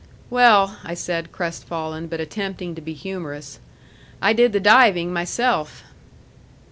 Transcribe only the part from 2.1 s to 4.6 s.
attempting to be humorous, "I did the